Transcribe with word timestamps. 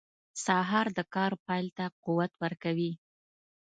سهار 0.45 0.87
د 0.97 0.99
کار 1.15 1.31
پیل 1.45 1.67
ته 1.77 1.85
قوت 2.05 2.31
ورکوي. 2.43 2.91